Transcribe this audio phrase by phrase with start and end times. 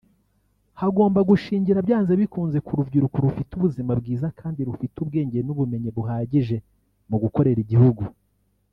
[0.81, 6.57] hagomba gushingira byanze bikunze ku rubyiruko rufite ubuzima bwiza kandi rufite ubwenge n’ubumenyi buhagije
[7.09, 8.03] mu gukorera igihugu